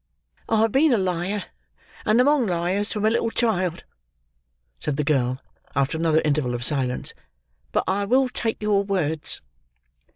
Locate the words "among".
2.19-2.47